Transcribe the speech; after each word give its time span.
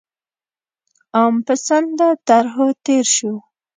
عام 1.17 1.35
پسنده 1.47 2.09
طرحو 2.27 2.67
تېر 2.85 3.05
شو. 3.15 3.33